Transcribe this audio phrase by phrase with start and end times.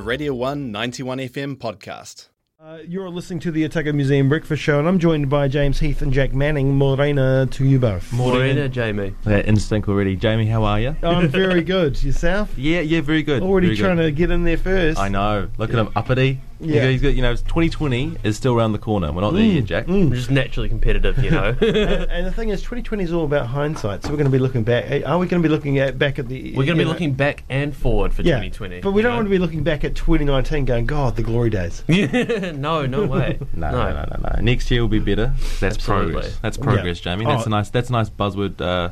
[0.00, 2.28] a Radio 1 91 FM podcast.
[2.58, 6.00] Uh, you're listening to the Otago Museum Breakfast Show, and I'm joined by James Heath
[6.00, 6.74] and Jack Manning.
[6.74, 8.10] Morena to you both.
[8.12, 9.14] Morena, Jamie.
[9.24, 10.16] That instinct already.
[10.16, 10.96] Jamie, how are you?
[11.02, 12.02] I'm very good.
[12.02, 12.56] Yourself?
[12.56, 13.42] Yeah, yeah, very good.
[13.42, 14.04] Already very trying good.
[14.04, 14.98] to get in there first.
[14.98, 15.48] I know.
[15.58, 16.40] Look at him, uppity.
[16.60, 16.82] Yeah.
[16.84, 17.14] Yeah, he's got.
[17.14, 19.10] You know, 2020 is still around the corner.
[19.12, 19.66] We're not there yet, mm.
[19.66, 19.88] Jack.
[19.88, 21.56] I'm just naturally competitive, you know.
[21.60, 21.62] and,
[22.10, 24.02] and the thing is, 2020 is all about hindsight.
[24.02, 24.84] So we're going to be looking back.
[24.88, 26.50] Eh, are we going to be looking at back at the?
[26.56, 28.80] We're going to you be know- looking back and forward for yeah, 2020.
[28.80, 31.82] but we don't want to be looking back at 2019, going, God, the glory days.
[31.88, 33.38] no, no way.
[33.54, 34.40] No, no, no, no, no.
[34.42, 35.32] Next year will be better.
[35.60, 36.12] That's Absolutely.
[36.12, 36.38] progress.
[36.42, 37.24] That's progress, Jamie.
[37.26, 37.46] That's Oh.
[37.46, 37.70] a nice.
[37.70, 38.90] That's a nice buzzword uh,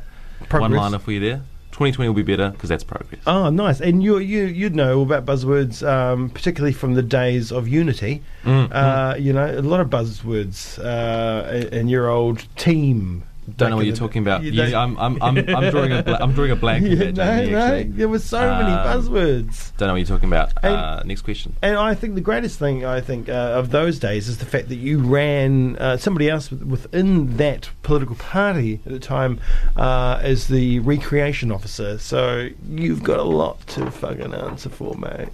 [0.51, 1.43] one-liner for you there.
[1.79, 3.21] 2020 will be better because that's progress.
[3.27, 3.81] Oh, nice.
[3.81, 8.21] And you you you'd know about buzzwords, um, particularly from the days of Unity.
[8.45, 13.23] Mm, Uh, You know, a lot of buzzwords uh, in your old team.
[13.57, 14.43] Don't know what you're talking about.
[14.43, 16.87] You You- I'm, I'm, I'm, I'm drawing a, bla- I'm drawing a blank.
[16.87, 19.77] Yeah, that, no, no, there were so many Um, buzzwords.
[19.77, 20.53] Don't know what you're talking about.
[20.63, 21.55] And- Uh, next question.
[21.63, 24.69] And I think the greatest thing I think uh, of those days is the fact
[24.69, 29.41] that you ran uh, somebody else within that political party at the time
[29.77, 31.99] uh, as the recreation officer.
[31.99, 35.29] So you've got a lot to fucking answer for, mate.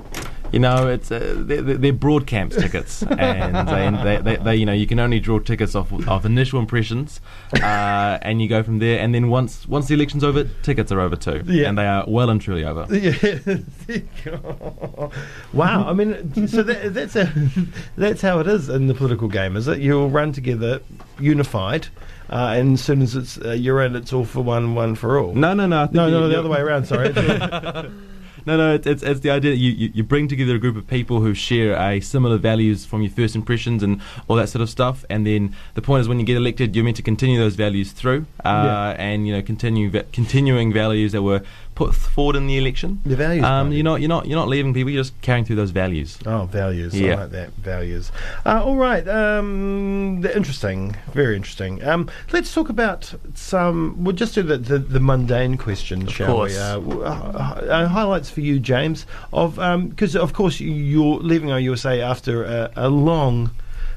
[0.53, 4.65] You know, it's uh, they're, they're broad camps tickets, and they, they, they, they, you
[4.67, 7.21] know, you can only draw tickets off of initial impressions,
[7.55, 9.01] uh, and you go from there.
[9.01, 11.69] And then once once the election's over, tickets are over too, Yeah.
[11.69, 12.87] and they are well and truly over.
[13.87, 14.39] Yeah.
[15.53, 15.89] wow.
[15.89, 17.31] I mean, so that, that's a,
[17.97, 19.79] that's how it is in the political game, is it?
[19.81, 20.81] You'll run together,
[21.19, 21.89] unified,
[22.31, 25.19] uh, and as soon as it's uh, you're in, it's all for one, one for
[25.19, 25.35] all.
[25.35, 25.89] No, no, no.
[25.93, 26.87] No, no, the other way around.
[26.87, 27.13] Sorry.
[28.47, 30.77] No, no, it's, it's, it's the idea that you, you, you bring together a group
[30.77, 34.61] of people who share a similar values from your first impressions and all that sort
[34.63, 35.05] of stuff.
[35.09, 37.93] And then the point is, when you get elected, you're meant to continue those values
[37.93, 38.91] through, uh, Yeah.
[38.99, 41.43] and you know, continue va- continuing values that were
[41.75, 43.01] put forward in the election.
[43.05, 44.91] The values Um, you're not, you're not, you're not leaving people.
[44.91, 46.19] You're just carrying through those values.
[46.25, 46.95] Oh, values.
[46.95, 47.15] I Yeah.
[47.17, 47.51] like that.
[47.57, 48.13] Values.
[48.47, 49.07] Uh, all right.
[49.09, 50.97] Um, interesting.
[51.13, 51.83] Very interesting.
[51.85, 53.97] Um, let's talk about some.
[54.05, 56.53] We'll just do the, the, the mundane questions, shall course.
[56.53, 56.59] we?
[56.59, 57.05] Uh, uh,
[57.69, 59.57] uh, highlights for you, James, of
[59.91, 63.51] because of course you- you're leaving OUSA after a, a long.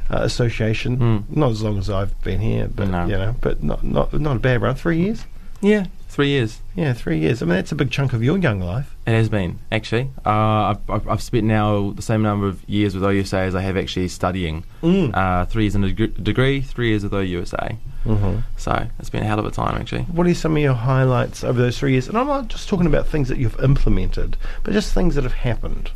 [0.09, 1.35] Uh, association, Mm.
[1.35, 3.05] not as long as I've been here, but No.
[3.07, 4.73] you know, but not not not a bad run.
[4.73, 5.25] Three years,
[5.59, 6.61] Yeah, three years.
[6.75, 7.41] yeah, three years.
[7.41, 8.95] I mean, that's a big chunk of your young life.
[9.05, 10.09] It has been actually.
[10.25, 13.77] Uh, I've, I've, spent now the same number of years with OUSA as I have
[13.77, 14.63] actually studying.
[14.81, 15.15] Mm.
[15.15, 17.77] Uh, three years in a deg- degree, three years with OUSA.
[18.05, 18.39] Mm-hmm.
[18.55, 20.03] So it's been a hell of a time actually.
[20.03, 22.07] What are some of your highlights over those three years?
[22.07, 25.33] And I'm not just talking about things that you've implemented, but just things that have
[25.33, 25.91] happened.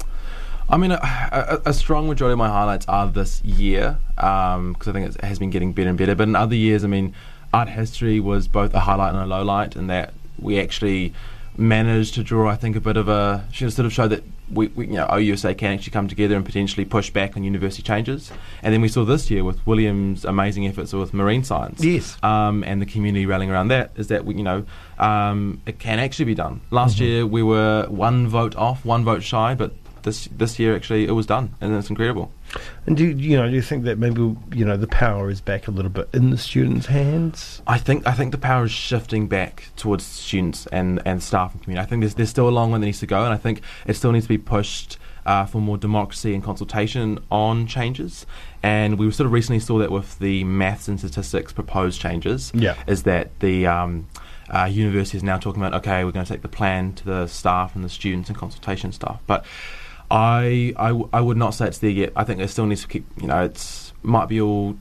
[0.69, 0.99] I mean, a,
[1.65, 5.37] a, a strong majority of my highlights are this year because I think it has
[5.37, 6.15] been getting better and better.
[6.15, 7.13] But in other years, I mean,
[7.53, 11.13] art history was both a highlight and a low light, and that we actually
[11.57, 14.87] managed to draw, I think, a bit of a sort of show that we, we,
[14.87, 18.31] you know, OUSA can actually come together and potentially push back on university changes.
[18.63, 22.17] And then we saw this year with William's amazing efforts with marine science, Yes.
[22.23, 24.65] um, and the community rallying around that is that we, you know,
[24.99, 26.61] um, it can actually be done.
[26.69, 29.73] Last year we were one vote off, one vote shy, but
[30.03, 32.31] this this year actually it was done, and it's incredible.
[32.85, 33.47] And do you, know?
[33.47, 34.21] Do you think that maybe
[34.53, 37.61] you know the power is back a little bit in the students' hands?
[37.67, 41.61] I think I think the power is shifting back towards students and, and staff and
[41.63, 41.85] community.
[41.85, 43.61] I think there's there's still a long way that needs to go, and I think
[43.85, 48.25] it still needs to be pushed uh, for more democracy and consultation on changes.
[48.63, 52.51] And we sort of recently saw that with the maths and statistics proposed changes.
[52.53, 52.75] Yeah.
[52.87, 54.07] is that the um,
[54.49, 57.27] uh, university is now talking about okay, we're going to take the plan to the
[57.27, 59.45] staff and the students and consultation staff, but.
[60.11, 62.11] I, I, w- I would not say it's there yet.
[62.15, 64.75] I think it still needs to keep, you know, it's might be all.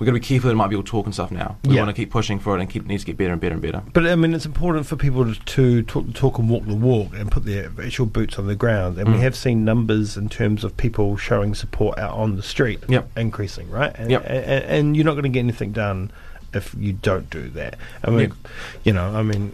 [0.00, 0.50] We're going to be careful.
[0.50, 1.56] It might be all talk and stuff now.
[1.64, 1.82] We Yeah.
[1.82, 3.52] want to keep pushing for it and keep it needs to get better and better
[3.52, 3.80] and better.
[3.92, 7.14] But I mean, it's important for people to, to talk, talk and walk the walk
[7.14, 8.98] and put their actual boots on the ground.
[8.98, 9.20] And we Mm.
[9.20, 13.08] have seen numbers in terms of people showing support out on the street Yep.
[13.16, 13.94] increasing, right?
[13.96, 14.24] And, Yep.
[14.26, 16.10] and, and you're not going to get anything done
[16.52, 17.76] if you don't do that.
[18.02, 18.32] I mean, Yep.
[18.82, 19.52] you know, I mean.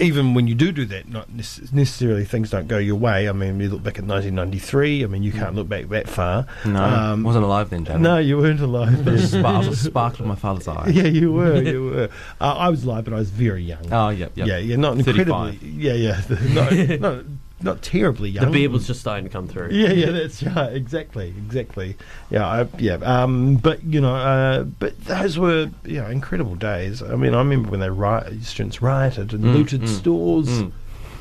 [0.00, 3.28] Even when you do do that, not necessarily things don't go your way.
[3.28, 5.02] I mean, you look back at 1993.
[5.02, 6.46] I mean, you can't look back that far.
[6.64, 8.00] No, Um, wasn't alive then, Jamie.
[8.02, 9.04] No, you weren't alive.
[9.04, 9.44] Then.
[9.44, 10.90] I was a spark with my father's eye.
[10.90, 11.60] yeah, you were.
[11.60, 12.08] You were.
[12.40, 13.92] Uh, I was alive, but I was very young.
[13.92, 14.32] Oh, yep.
[14.36, 15.18] Yeah, yeah, not 35.
[15.54, 15.68] incredibly.
[15.68, 16.20] Yeah, yeah,
[16.54, 17.24] not, not,
[17.60, 18.46] not terribly young.
[18.46, 19.70] The beard was just starting to come through.
[19.72, 20.72] Yeah, yeah, that's right.
[20.72, 21.96] Exactly, exactly.
[22.30, 22.94] Yeah, I, yeah.
[22.96, 27.02] Um, but you know, uh, but those were you know incredible days.
[27.02, 30.48] I mean, I remember when they riot, students rioted and Mm, looted mm, stores.
[30.48, 30.72] Mm.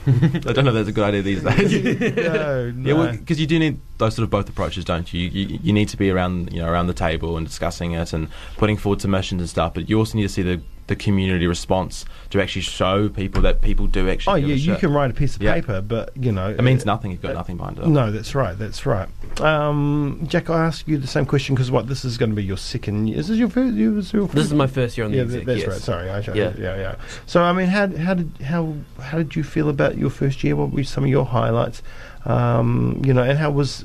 [0.08, 1.84] I don't know if that's a good idea these days.
[2.16, 3.12] no, Yeah, no.
[3.12, 5.28] because you do need those sort of both approaches, don't you?
[5.28, 5.60] You, you?
[5.64, 8.78] you need to be around, you know, around the table and discussing it and putting
[8.78, 9.74] forward submissions and stuff.
[9.74, 13.62] But you also need to see the the community response to actually show people that
[13.62, 14.34] people do actually.
[14.34, 14.80] Oh give yeah, a you shit.
[14.80, 15.54] can write a piece of Yeah.
[15.54, 17.12] paper, but you know It means uh, nothing.
[17.12, 17.88] You've got nothing behind it.
[17.88, 18.58] No, that's right.
[18.58, 19.10] That's right.
[19.42, 22.44] Um, Jack, I ask you the same question because what this is going to be
[22.44, 23.08] your second.
[23.08, 23.18] year.
[23.20, 23.76] Is this your first?
[23.76, 25.46] Your, this your is my first year on the yeah, exec.
[25.46, 25.68] that's yes.
[25.68, 25.82] right.
[25.82, 26.34] Sorry, I Yeah.
[26.34, 26.96] yeah, yeah, yeah.
[27.26, 30.56] So, I mean, how how did how how did you feel about your first year?
[30.56, 31.84] What were some of your highlights?
[32.26, 33.84] Um, you know, and how was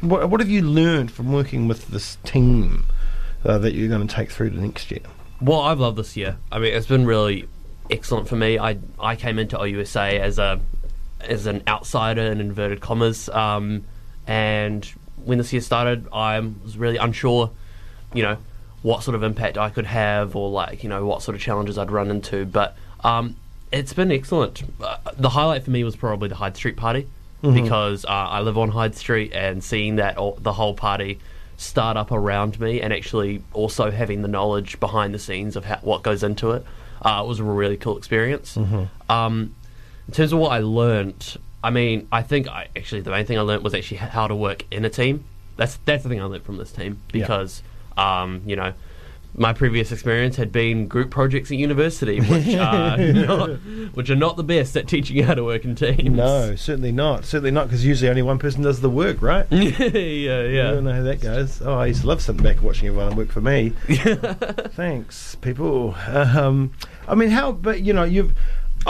[0.00, 2.84] what what have you learned from working with this team
[3.44, 5.00] uh, that you're going to take through to next year?
[5.40, 6.36] Well, I've loved this year.
[6.50, 7.48] I mean, it's been really
[7.90, 8.58] excellent for me.
[8.58, 10.60] I I came into OUSA as a
[11.20, 13.84] as an outsider in inverted commas, um,
[14.26, 14.84] and
[15.24, 17.50] when this year started, I was really unsure,
[18.14, 18.36] you know,
[18.82, 21.78] what sort of impact I could have, or like you know what sort of challenges
[21.78, 22.44] I'd run into.
[22.44, 23.36] But um,
[23.70, 24.62] it's been excellent.
[24.80, 27.06] Uh, the highlight for me was probably the Hyde Street party
[27.54, 31.20] because uh, I live on Hyde Street, and seeing that all, the whole party
[31.58, 35.76] start up around me, and actually also having the knowledge behind the scenes of how,
[35.82, 36.64] what goes into it,
[37.02, 38.56] uh, was a really cool experience.
[39.10, 39.54] Um,
[40.06, 43.36] in terms of what I learnt, I mean, I think I actually the main thing
[43.38, 45.24] I learnt was actually how to work in a team.
[45.56, 47.22] That's that's the thing I learnt from this team Yeah.
[47.26, 47.62] because
[47.96, 48.72] um, you know
[49.34, 53.50] my previous experience had been group projects at university, which are not,
[53.94, 56.10] which are not the best at teaching you how to work in teams.
[56.10, 57.24] No, certainly not.
[57.24, 59.46] Certainly not because usually only one person does the work, right?
[59.50, 60.68] yeah, I yeah.
[60.68, 61.62] I don't know how that goes.
[61.62, 63.70] Oh, I used to love sitting back and watching everyone work for me.
[63.88, 65.94] Thanks, people.
[66.08, 66.72] Um,
[67.06, 67.52] I mean, how?
[67.52, 68.34] But you know, you've.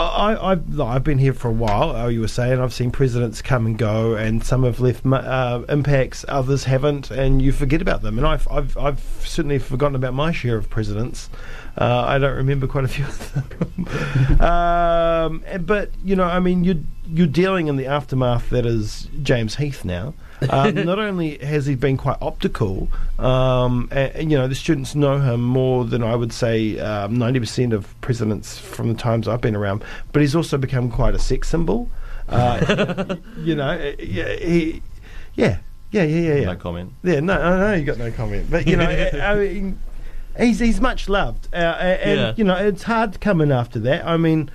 [0.03, 1.91] I, I- I've been here for a while.
[1.95, 5.61] Oh, you were saying I've seen presidents come and go, and some have left uh,
[5.69, 8.17] impacts, others haven't, and you forget about them.
[8.17, 11.29] And I've I've, I've certainly forgotten about my share of presidents.
[11.77, 14.41] Uh, I don't remember quite a few of them.
[14.41, 19.55] um, but you know, I mean, you you're dealing in the aftermath that is James
[19.55, 20.13] Heath now.
[20.49, 22.87] Um, not only has he been quite optical,
[23.19, 27.17] um, and, and, you know the students know him more than I would say um,
[27.17, 29.83] ninety percent of presidents from the times I've been around,
[30.13, 31.89] but he's also become quite a sex symbol.
[32.29, 34.81] Uh, you know, uh, yeah, he,
[35.35, 35.59] yeah,
[35.91, 36.45] yeah, yeah, yeah, yeah.
[36.45, 36.93] No comment.
[37.03, 38.85] Yeah, no, I know you got no comment, but you know,
[39.21, 39.79] I mean,
[40.37, 42.33] he's he's much loved, uh, and Yeah.
[42.37, 44.05] you know, it's hard coming after that.
[44.05, 44.49] I mean,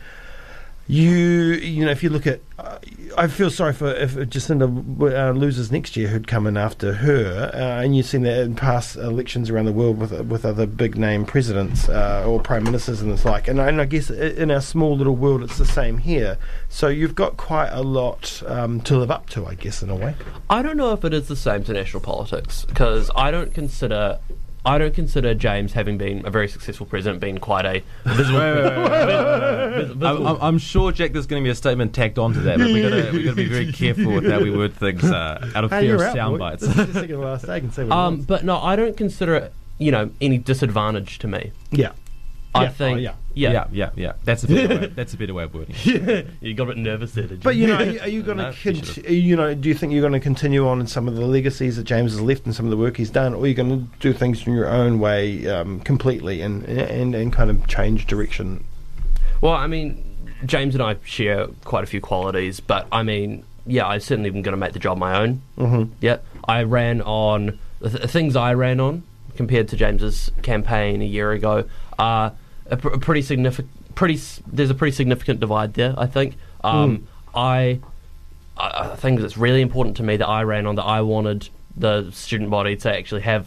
[0.87, 2.79] you you know, if you look at, uh,
[3.17, 4.65] I feel sorry for if Jacinda
[5.01, 8.55] uh, loses next year, who'd come in after her, uh, and you've seen that in
[8.55, 13.01] past elections around the world with with other big name presidents uh, or prime ministers
[13.01, 13.49] and the like.
[13.49, 16.37] And, I- and I guess in our small little world, it's the same here.
[16.69, 19.97] So you've got quite a lot um, to live up to, I guess, in a
[19.97, 20.15] way.
[20.51, 24.19] I don't know if it is the same to national politics because I don't consider.
[24.67, 28.39] I don't consider James having been a very successful president being quite a visible.
[28.39, 31.13] Wait, wait, wait, wait, vis- I'm, visible- I'm, I'm sure, Jack.
[31.13, 33.35] There's going to be a statement tacked onto that, but we got to got to
[33.35, 36.15] be very careful with how we word things uh, out of Hey, fear of out,
[36.15, 36.39] sound boy.
[36.39, 36.63] bites.
[36.67, 37.55] This is second last day.
[37.55, 39.53] I can say what um, but no, I don't consider it.
[39.79, 41.53] You know, any disadvantage to me.
[41.71, 41.93] Yeah.
[42.55, 42.69] I Yeah.
[42.71, 42.97] think.
[42.97, 43.15] Oh, yeah.
[43.35, 43.53] yeah.
[43.53, 44.13] yeah, yeah, yeah.
[44.25, 45.75] That's a better way, that's a better way of wording.
[45.85, 46.27] it.
[46.41, 47.43] you got a bit nervous there, did you?
[47.43, 49.11] But you know, are you, are you going No, to you should've.
[49.11, 51.77] You know, do you think you're going to continue on in some of the legacies
[51.77, 53.71] that James has left and some of the work he's done, or are you going
[53.71, 58.07] to do things in your own way um, completely and, and and kind of change
[58.07, 58.65] direction?
[59.41, 60.05] Well, I mean,
[60.47, 64.43] James and I share quite a few qualities, but I mean, yeah, I certainly am
[64.43, 65.43] going to make the job my own.
[65.59, 65.93] Mm-hmm.
[66.01, 69.03] Yeah, I ran on the th- things I ran on
[69.37, 71.65] compared to James's campaign a year ago
[71.99, 72.33] are
[72.71, 73.71] a, pr- a pretty significant.
[73.95, 75.95] Pretty, s- there's a pretty significant divide there.
[75.97, 76.37] I think.
[76.63, 77.81] Um, I,
[78.57, 81.49] I I think it's really important to me that I ran on that I wanted
[81.77, 83.47] the student body to actually have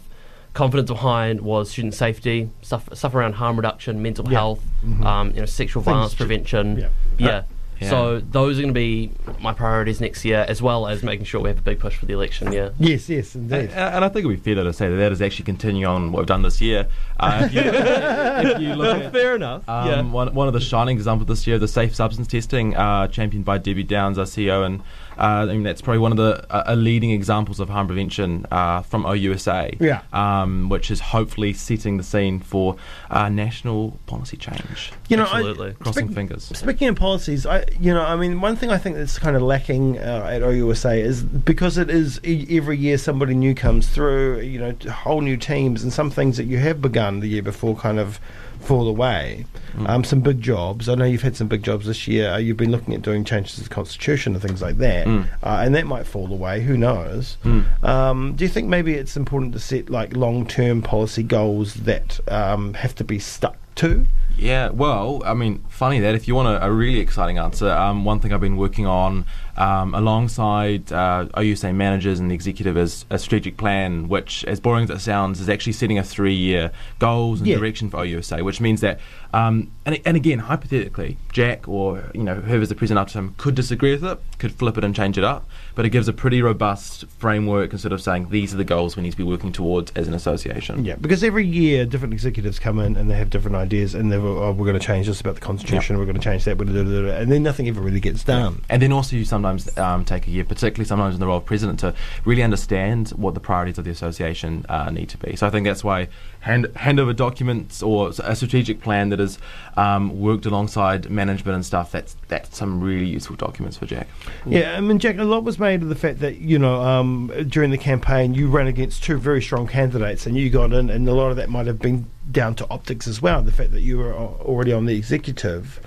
[0.53, 4.37] confidence behind was student safety, stuff stuff around harm reduction, mental Yeah.
[4.39, 5.05] health, Mhm.
[5.05, 6.77] um, you know, sexual Things violence prevention.
[6.77, 6.87] yeah.
[7.17, 7.41] yeah.
[7.79, 7.89] Yeah.
[7.89, 11.41] So those are going to be my priorities next year, as well as making sure
[11.41, 12.51] we have a big push for the election.
[12.51, 12.69] Yeah.
[12.79, 13.71] Yes, yes, And, indeed.
[13.71, 16.11] and I think it would be fair to say that that is actually continuing on
[16.11, 16.87] what we've done this year.
[17.19, 19.67] Uh, if, you, if you look at Fair enough.
[19.69, 20.01] Um, yeah.
[20.01, 23.57] one, one of the shining examples this year, the safe substance testing, uh, championed by
[23.57, 24.81] Debbie Downs, our CEO, and
[25.17, 28.81] uh, I mean that's probably one of the uh, leading examples of harm prevention uh,
[28.81, 29.77] from OUSA.
[29.79, 30.01] Yeah.
[30.13, 32.75] Um, which is hopefully setting the scene for
[33.09, 34.91] uh, national policy change.
[35.09, 35.69] You know, Absolutely.
[35.69, 36.43] I, Crossing speak- fingers.
[36.45, 39.41] Speaking of policies, I you know, I mean, one thing I think that's kind of
[39.41, 44.41] lacking uh, at OUSA is because it is e- every year somebody new comes through,
[44.41, 47.75] you know, whole new teams, and some things that you have begun the year before
[47.75, 48.19] kind of
[48.61, 49.45] fall away.
[49.75, 49.89] Mm.
[49.89, 50.89] Um, some big jobs.
[50.89, 52.31] I know you've had some big jobs this year.
[52.31, 55.27] Uh, you've been looking at doing changes to the constitution and things like that, Mm.
[55.43, 56.61] uh, and that might fall away.
[56.61, 57.37] Who knows?
[57.43, 57.83] Mm.
[57.83, 62.73] Um, do you think maybe it's important to set like long-term policy goals that um,
[62.75, 64.05] have to be stuck to?
[64.37, 68.05] Yeah, well, I mean, funny that if you want a, a really exciting answer, um,
[68.05, 69.25] one thing I've been working on
[69.57, 74.83] um, alongside uh, OUSA managers and the executive is a strategic plan, which, as boring
[74.83, 77.57] as it sounds, is actually setting a three-year goals and Yeah.
[77.57, 78.99] direction for OUSA, which means that,
[79.33, 83.55] um, and, and again, hypothetically, Jack or you know whoever's the president after him could
[83.55, 86.41] disagree with it, could flip it and change it up, but it gives a pretty
[86.43, 89.51] robust framework and sort of saying these are the goals we need to be working
[89.51, 90.85] towards as an association.
[90.85, 94.19] Yeah, because every year different executives come in and they have different ideas, and they're
[94.27, 96.65] oh, we're going to change this about the constitution, we're going to change that, we're
[96.65, 98.61] gonna and then nothing ever really gets done.
[98.69, 101.45] And then also you sometimes um, take a year, particularly sometimes in the role of
[101.45, 101.93] president, to
[102.25, 105.35] really understand what the priorities of the association uh, need to be.
[105.35, 106.09] So I think that's why
[106.41, 109.37] hand, hand over documents or a strategic plan that is
[109.75, 111.91] um, worked alongside management and stuff.
[111.91, 114.07] That's that's some really useful documents for Jack.
[114.45, 117.31] Yeah, I mean, Jack, a lot was made of the fact that you know um,
[117.47, 121.07] during the campaign you ran against two very strong candidates, and you got in, and
[121.07, 123.41] a lot of that might have been down to optics as well.
[123.41, 125.79] The fact that you were already on the executive.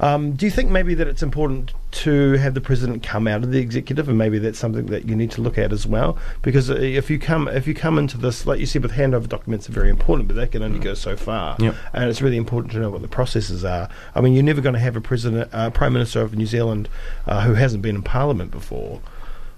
[0.00, 3.52] Um, do you think maybe that it's important to have the president come out of
[3.52, 6.18] the executive, and maybe that's something that you need to look at as well?
[6.42, 9.28] Because uh, if you come if you come into this, like you said, with handover
[9.28, 11.56] documents are very important, but they can only go so far.
[11.60, 11.76] Yep.
[11.92, 13.88] And it's really important to know what the processes are.
[14.16, 16.88] I mean, you're never going to have a president, uh, prime minister of New Zealand,
[17.26, 19.00] uh, who hasn't been in parliament before.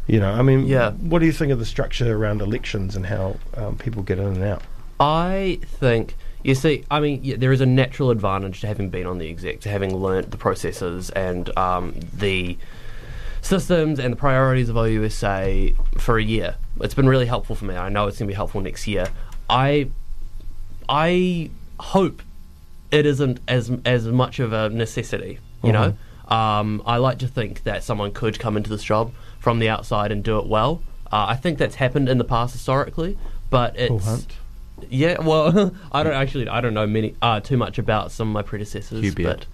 [0.07, 0.90] You know, I mean, Yeah.
[0.93, 4.26] what do you think of the structure around elections and how um, people get in
[4.26, 4.62] and out?
[5.00, 6.14] I think
[6.47, 6.85] you see.
[6.88, 9.69] I mean, yeah, there is a natural advantage to having been on the exec, to
[9.69, 12.57] having learnt the processes and um, the
[13.43, 16.55] systems and the priorities of OUSA for a year.
[16.81, 17.75] It's been really helpful for me.
[17.75, 19.09] I know it's going to be helpful next year.
[19.50, 19.91] I
[20.88, 21.50] I
[21.81, 22.23] hope
[22.93, 25.41] it isn't as as much of a necessity.
[25.65, 25.97] You know,
[26.29, 30.12] um, I like to think that someone could come into this job from the outside
[30.12, 30.81] and do it well.
[31.11, 33.19] Uh, I think that's happened in the past historically,
[33.50, 34.26] but it's.
[34.88, 35.21] Yeah.
[35.21, 36.49] Well, I don't actually.
[36.49, 39.47] I don't know many uh, too much about some of my predecessors, Hugh but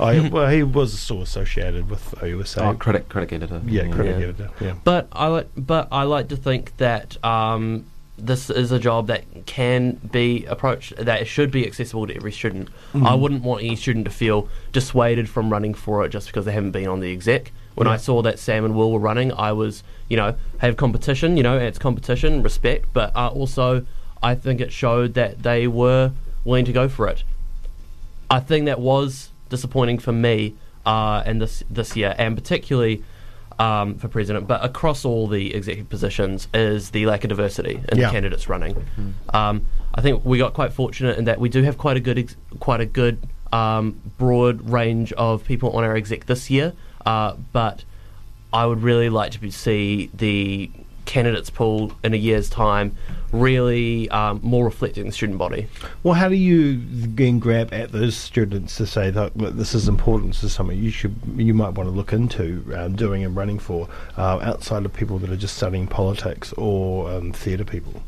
[0.00, 2.62] yeah, well, he was still associated with OUSA.
[2.62, 3.60] Oh, critic, critic editor.
[3.66, 4.24] yeah, critic Yeah.
[4.24, 4.50] editor.
[4.60, 4.74] Yeah.
[4.84, 9.24] But I like, but I like to think that um, this is a job that
[9.46, 12.68] can be approached, that it should be accessible to every student.
[12.94, 16.52] I wouldn't want any student to feel dissuaded from running for it just because they
[16.52, 17.52] haven't been on the exec.
[17.74, 21.36] When I saw that Sam and Will were running, I was, you know, have competition.
[21.36, 23.86] You know, it's competition, respect, but uh, also
[24.22, 26.12] I think it showed that they were
[26.44, 27.22] willing to go for it.
[28.30, 33.02] I think that was disappointing for me uh, and this this year, and particularly
[33.58, 37.98] um, for president, but across all the executive positions, is the lack of diversity in
[37.98, 38.06] Yeah.
[38.06, 38.86] the candidates running.
[39.34, 42.18] Um, I think we got quite fortunate in that we do have quite a good
[42.18, 43.18] ex- quite a good
[43.52, 46.72] um, broad range of people on our exec this year,
[47.06, 47.84] uh, but
[48.52, 50.70] I would really like to be, see the
[51.06, 52.94] candidates pool in a year's time
[53.32, 55.68] really um, more reflecting the student body.
[56.02, 59.88] Well, how do you then grab at those students to say that look, this is
[59.88, 63.36] important, this is something you should, you might want to look into um, doing and
[63.36, 68.02] running for, uh, outside of people that are just studying politics or um, theatre people?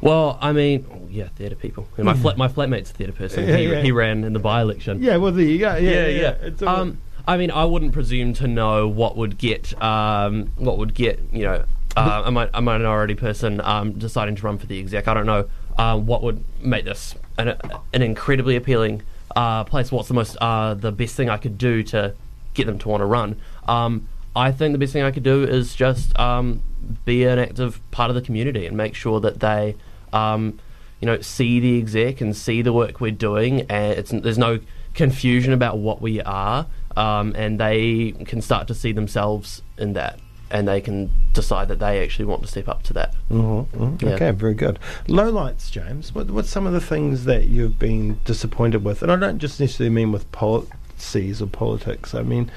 [0.00, 1.88] Well, I mean, oh, yeah, theatre people.
[1.96, 3.48] And my flat, my flatmate's a theatre person.
[3.48, 3.80] Yeah, he, yeah.
[3.80, 5.02] he ran in the by-election.
[5.02, 5.74] Yeah, well, there you go.
[5.76, 6.30] Yeah, yeah, yeah.
[6.40, 10.94] It's Um, I mean, I wouldn't presume to know what would get, um, what would
[10.94, 11.64] get, you know,
[11.98, 15.08] uh, a, a minority person um, deciding to run for the exec.
[15.08, 17.56] I don't know uh, what would make this an,
[17.92, 19.02] an incredibly appealing
[19.36, 19.92] uh, place.
[19.92, 22.14] What's the most, uh, the best thing I could do to
[22.54, 23.40] get them to want to run?
[23.66, 26.62] Um, I think the best thing I could do is just um,
[27.04, 29.74] be an active part of the community and make sure that they,
[30.12, 30.58] um,
[31.00, 34.60] you know, see the exec and see the work we're doing, and there's no
[34.94, 40.18] confusion about what we are, um, and they can start to see themselves in that,
[40.50, 43.14] and they can decide that they actually want to step up to that.
[43.30, 44.02] Mhm, mhm.
[44.02, 44.10] Yeah.
[44.14, 44.78] Okay, very good.
[45.06, 46.14] Low lights, James.
[46.14, 49.02] What, what's some of the things that you've been disappointed with?
[49.02, 52.14] And I don't just necessarily mean with policies or politics.
[52.14, 52.50] I mean,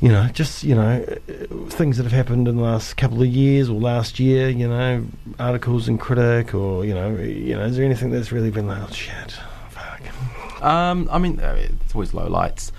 [0.00, 3.28] you know, just you know, uh, things that have happened in the last couple of
[3.28, 4.48] years or last year.
[4.48, 5.04] You know,
[5.38, 8.82] articles in Critic, or you know, you know, is there anything that's really been like,
[8.82, 9.32] oh, shit,
[9.68, 10.00] fuck?
[10.64, 12.72] Um, I mean, uh, it's always low lights.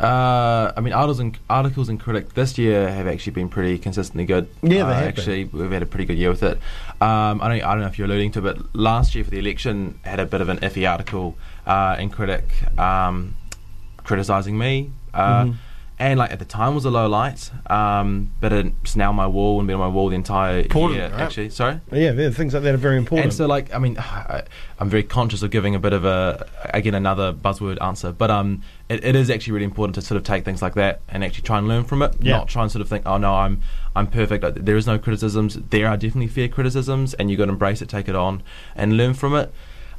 [0.00, 4.24] Uh, I mean, articles and articles and critic this year have actually been pretty consistently
[4.24, 4.48] good.
[4.62, 5.08] Yeah, they Uh, have been.
[5.08, 5.44] actually.
[5.44, 6.58] We've had a pretty good year with it.
[7.00, 9.38] Um, I don't, I don't know if you're alluding to, but last year for the
[9.38, 11.36] election had a bit of an iffy article
[11.66, 12.44] uh, in critic
[12.78, 13.36] um,
[13.98, 14.90] criticizing me.
[15.12, 15.54] Uh, Mhm.
[15.96, 19.60] And like at the time was a low light, um, but it's now my wall
[19.60, 21.08] and been on my wall the entire Important, year.
[21.10, 21.20] right?
[21.20, 21.80] Actually, sorry.
[21.92, 23.26] Yeah, yeah, things like that are very important.
[23.26, 24.42] And so, like, I mean, I,
[24.80, 28.62] I'm very conscious of giving a bit of a, again, another buzzword answer, but um,
[28.88, 31.42] it, it is actually really important to sort of take things like that and actually
[31.42, 32.38] try and learn from it, Yeah.
[32.38, 33.62] not try and sort of think, oh no, I'm
[33.94, 34.42] I'm perfect.
[34.42, 35.54] Like, there is no criticisms.
[35.70, 38.42] There are definitely fair criticisms, and you've got to embrace it, take it on,
[38.74, 39.52] and learn from it.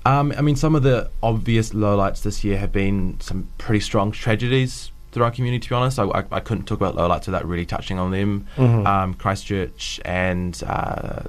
[0.05, 4.11] Um, I mean, some of the obvious lowlights this year have been some pretty strong
[4.11, 5.61] tragedies through our community.
[5.61, 8.45] To be honest, I, I, I couldn't talk about lowlights without really touching on them.
[8.57, 8.85] Mhm.
[8.85, 11.21] Um, Christchurch and uh,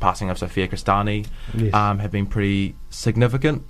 [0.00, 1.72] passing of Sophia Crestani Yes.
[1.74, 3.62] um, have been pretty significant.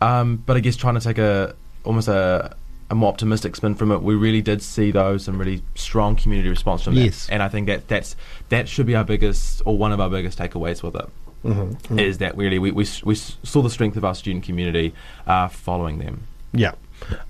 [0.00, 1.54] Um, but I guess trying to take a
[1.84, 2.54] almost a,
[2.88, 6.48] a more optimistic spin from it, we really did see though some really strong community
[6.48, 7.26] response from Yes.
[7.26, 8.14] that, and I think that that's
[8.50, 11.08] that should be our biggest or one of our biggest takeaways with it
[11.44, 12.00] Mhm.
[12.00, 14.92] is that really we, we, we saw the strength of our student community
[15.26, 16.22] uh, following them.
[16.52, 16.72] Yeah.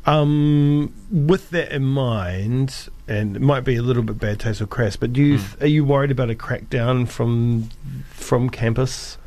[0.07, 4.67] Um, with that in mind, and it might be a little bit bad taste or
[4.67, 5.63] crass, but do you Mm.
[5.63, 7.69] are you worried about a crackdown from
[8.11, 9.19] from campus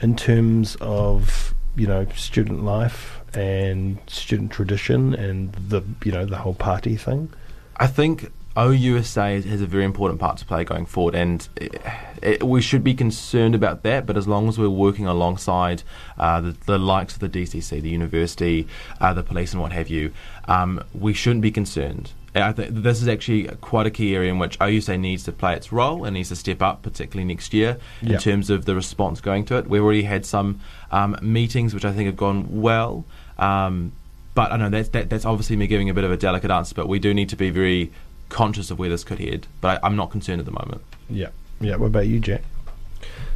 [0.00, 6.38] in terms of you know student life and student tradition and the you know the
[6.38, 7.28] whole party thing?
[7.76, 11.80] I think OUSA has a very important part to play going forward, and it,
[12.22, 14.04] it, we should be concerned about that.
[14.06, 15.82] But as long as we're working alongside
[16.18, 18.68] uh, the, the likes of the DCC, the university,
[19.00, 20.12] uh, the police, and what have you,
[20.46, 22.12] um, we shouldn't be concerned.
[22.34, 25.54] I think this is actually quite a key area in which OUSA needs to play
[25.54, 29.20] its role and needs to step up, particularly next year, in terms of the response
[29.20, 29.68] going to it.
[29.68, 33.04] We've already had some um, meetings which I think have gone well.
[33.38, 33.92] Um,
[34.34, 36.74] but I know that's that, that's obviously me giving a bit of a delicate answer.
[36.74, 37.92] But we do need to be very
[38.32, 39.46] conscious of where this could head.
[39.60, 40.82] But I, I'm not concerned at the moment.
[41.08, 41.28] Yeah.
[41.60, 41.76] Yeah.
[41.76, 42.42] What about you, Jack?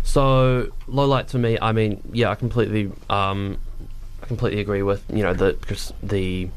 [0.02, 3.58] So low light to me, I mean, yeah, I completely, um,
[4.22, 6.48] I completely agree with you know the just the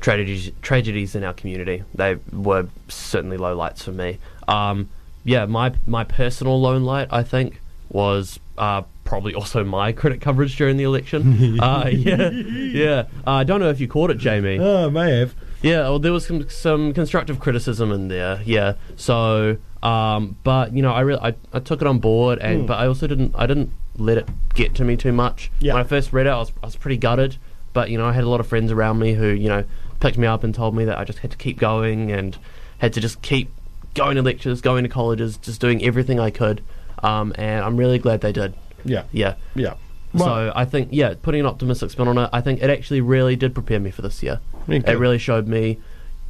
[0.00, 1.82] tragedies tragedies in our community.
[1.94, 4.18] They were certainly low lights for me.
[4.46, 4.88] Um,
[5.24, 10.56] yeah, my my personal lone light, I think, was uh, probably also my Critic coverage
[10.56, 11.60] during the election.
[11.60, 13.06] uh, yeah, yeah.
[13.26, 14.58] Uh, I don't know if you caught it, Jamie.
[14.60, 15.34] Oh, may have.
[15.62, 18.40] Yeah, well, there was some some constructive criticism in there.
[18.44, 22.62] Yeah, so um, but you know, I really I, I took it on board, and
[22.62, 22.66] Mm.
[22.66, 25.50] but I also didn't I didn't let it get to me too much.
[25.60, 25.74] Yeah.
[25.74, 27.36] When I first read it, I was I was pretty gutted,
[27.72, 29.64] but you know, I had a lot of friends around me who you know
[30.00, 32.36] picked me up and told me that I just had to keep going and
[32.78, 33.50] had to just keep
[33.94, 36.62] going to lectures, going to colleges, just doing everything I could.
[37.02, 38.54] Um, and I'm really glad they did.
[38.84, 39.04] Yeah.
[39.12, 39.34] Yeah.
[39.54, 39.74] Yeah.
[40.14, 43.00] Well, So I think, yeah, putting an optimistic spin on it, I think it actually
[43.00, 44.40] really did prepare me for this year.
[44.68, 45.78] Yeah, It really showed me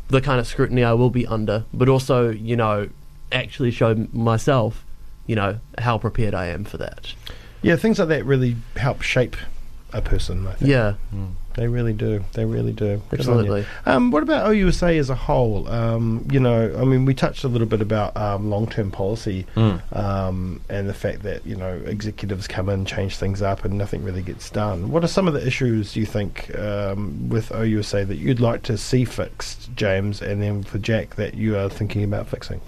[0.09, 2.89] the kind of scrutiny I will be under, but also, you know,
[3.33, 4.85] actually showed myself,
[5.27, 7.14] you know, how prepared I am for that.
[7.62, 9.37] yeah, things like that really help shape
[9.92, 10.47] a person.
[10.47, 10.71] I think.
[10.71, 11.27] Yeah, hmm.
[11.55, 12.25] They really do.
[12.33, 13.03] They really do.
[13.11, 13.33] Good on you.
[13.33, 13.67] absolutely.
[13.87, 15.69] Um, what about OUSA as a whole?
[15.69, 19.97] Um, you know, I mean, we touched a little bit about um, long-term policy Mm.
[19.97, 24.03] um, and the fact that you know executives come in, change things up, and nothing
[24.03, 24.91] really gets done.
[24.91, 28.79] What are some of the issues you think um, with OUSA that you'd like to
[28.79, 32.61] see fixed, James, and then for Jack that you are thinking about fixing?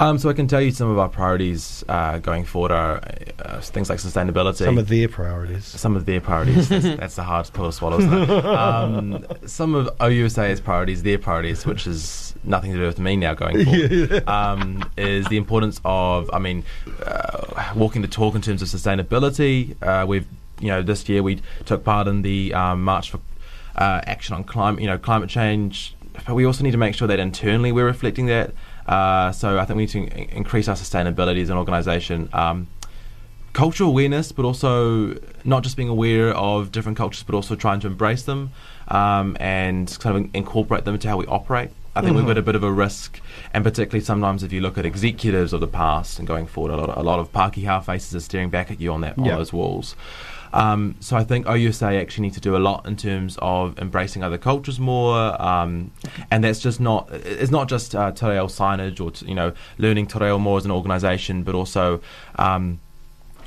[0.00, 3.02] Um, so I can tell you some of our priorities uh, going forward are
[3.40, 4.64] uh, things like sustainability.
[4.64, 5.64] Some of their priorities.
[5.64, 6.68] some of their priorities.
[6.68, 8.30] That's, that's the hardest pill to swallow, isn't?
[8.30, 13.34] Um, some of OUSA's priorities, their priorities, which is nothing to do with me now
[13.34, 16.64] going forward, um, is the importance of, I mean,
[17.04, 19.74] uh, walking the talk in terms of sustainability.
[19.82, 20.26] Uh, we've,
[20.60, 23.20] you know, this year we took part in the um, March for
[23.74, 25.96] uh, Action on Climate, you know, climate change.
[26.26, 28.52] But we also need to make sure that internally we're reflecting that.
[28.88, 32.28] Uh, so I think we need to in- increase our sustainability as an organisation.
[32.32, 32.68] Um,
[33.52, 37.86] cultural awareness, but also not just being aware of different cultures, but also trying to
[37.86, 38.50] embrace them
[38.88, 41.70] um, and kind of incorporate them into how we operate.
[41.96, 43.20] I think we've got a bit of a risk,
[43.52, 46.76] and particularly sometimes if you look at executives of the past and going forward, a
[46.76, 49.36] lot, a lot of Pākehā faces are staring back at you on that on Yeah.
[49.36, 49.96] those walls.
[50.52, 54.22] Um, so I think OUSA actually need to do a lot in terms of embracing
[54.22, 55.90] other cultures more, um,
[56.30, 60.06] and that's just not it's not just uh, te reo signage or you know learning
[60.06, 62.00] te reo more as an organisation, but also
[62.36, 62.80] um,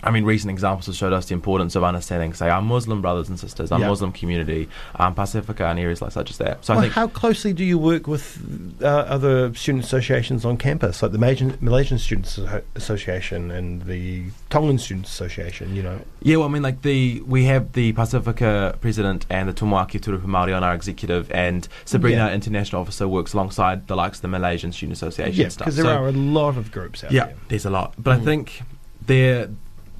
[0.03, 3.29] I mean, recent examples have showed us the importance of understanding, say, our Muslim brothers
[3.29, 3.87] and sisters, our Yeah.
[3.89, 6.65] Muslim community, um, Pacifica, and areas like such as that.
[6.65, 8.39] So I think how closely do you work with
[8.81, 12.39] uh, other student associations on campus, like the Malaysian, Malaysian Students
[12.75, 15.75] Association and the Tongan Students Association?
[15.75, 19.53] You know, Yeah, well, I mean, like the we have the Pacifica president and the
[19.53, 22.33] Tumuaki Te Rōpū Māori on our executive, and Sabrina, Yeah.
[22.33, 25.33] international officer, works alongside the likes of the Malaysian Student Association.
[25.41, 27.35] yeah, because there So- are a lot of groups out yeah, there.
[27.49, 28.63] there's a lot, but I think
[29.05, 29.49] they're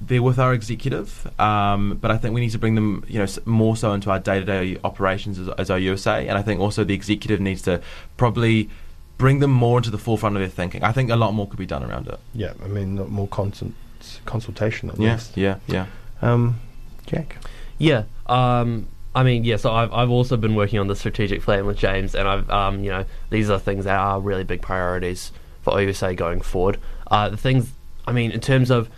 [0.06, 3.26] they're with our executive, um, but I think we need to bring them, you know,
[3.44, 7.40] more so into our day-to-day operations as, as OUSA, and I think also the executive
[7.40, 7.80] needs to
[8.16, 8.68] probably
[9.18, 10.82] bring them more into the forefront of their thinking.
[10.82, 12.18] I think a lot more could be done around it.
[12.34, 13.74] Yeah, I mean, more constant
[14.26, 15.36] consultation at Yeah, least.
[15.36, 15.86] yeah, yeah.
[16.20, 16.60] Um,
[17.06, 17.36] Jack.
[17.78, 18.04] Yeah.
[18.26, 19.56] Um, I mean, yeah.
[19.56, 22.82] So I've I've also been working on the strategic plan with James, and I've um,
[22.82, 26.78] you know, these are things that are really big priorities for OUSA going forward.
[27.10, 27.70] Uh, the things,
[28.06, 28.88] I mean, in terms of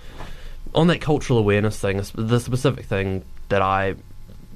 [0.75, 3.95] on that cultural awareness thing, the specific thing that I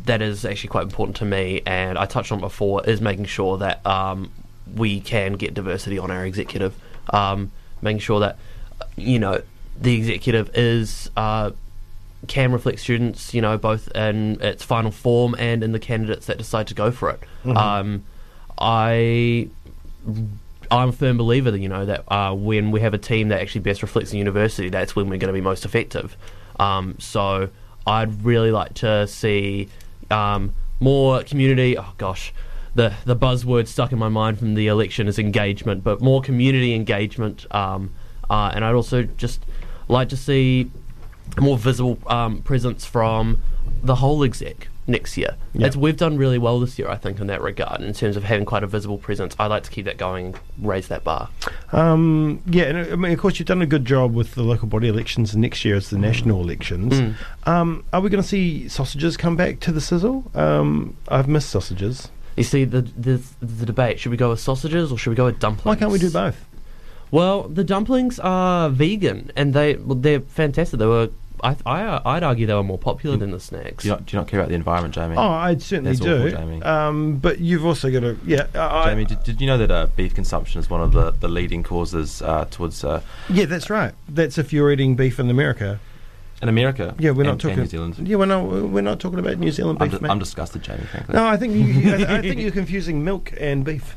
[0.04, 3.26] that is actually quite important to me, and I touched on it before, is making
[3.26, 4.30] sure that um,
[4.74, 6.74] we can get diversity on our executive,
[7.10, 7.52] um,
[7.82, 8.38] making sure that
[8.96, 9.42] you know
[9.80, 11.50] the executive is uh,
[12.26, 16.38] can reflect students, you know, both in its final form and in the candidates that
[16.38, 17.20] decide to go for it.
[17.56, 18.04] Um,
[18.58, 19.48] I
[20.70, 23.40] I'm a firm believer that you know that uh, when we have a team that
[23.40, 26.16] actually best reflects the university, that's when we're going to be most effective.
[26.58, 27.48] Um, so
[27.86, 29.68] I'd really like to see
[30.10, 31.78] um, more community.
[31.78, 32.32] Oh gosh,
[32.74, 36.74] the the buzzword stuck in my mind from the election is engagement, but more community
[36.74, 37.46] engagement.
[37.54, 37.94] Um,
[38.28, 39.44] uh, and I'd also just
[39.88, 40.70] like to see
[41.40, 43.42] more visible um, presence from
[43.82, 45.36] the whole exec next year.
[45.54, 48.24] It's, we've done really well this year, I think, in that regard, in terms of
[48.24, 49.36] having quite a visible presence.
[49.38, 51.28] I like to keep that going, raise that bar.
[51.72, 54.66] Um, yeah, and I mean, of course, you've done a good job with the local
[54.66, 55.34] body elections.
[55.34, 56.94] and Next year it's the national elections.
[56.94, 57.14] Mm.
[57.46, 60.30] Um, are we going to see sausages come back to the sizzle?
[60.34, 62.08] Um, I've missed sausages.
[62.36, 65.24] You see, the, the the debate: should we go with sausages or should we go
[65.24, 65.66] with dumplings?
[65.66, 66.44] Why can't we do both?
[67.10, 70.78] Well, the dumplings are vegan, and they well, they're fantastic.
[70.78, 71.10] They were,
[71.44, 73.82] I, I I'd argue, they were more popular than the snacks.
[73.82, 75.16] Do you, not, do you not care about the environment, Jamie?
[75.16, 76.16] Oh, I certainly That's do.
[76.16, 76.62] awful, Jamie.
[76.62, 79.86] Um, but you've also got to, yeah, I, Jamie, did, did you know that uh,
[79.96, 83.94] beef consumption is one of the, the leading causes uh, towards uh, yeah, that's right.
[84.08, 85.80] That's if you're eating beef in America.
[86.42, 86.94] in America?
[86.98, 87.96] Yeah, we're not talking New Zealand.
[88.06, 88.44] Yeah, we're not.
[88.44, 90.10] We're not talking about New Zealand I'm, beef, di- mate.
[90.10, 90.84] I'm disgusted, Jamie.
[90.84, 91.14] Frankly.
[91.14, 93.96] no, I think you, you- I, I think you're confusing milk and beef.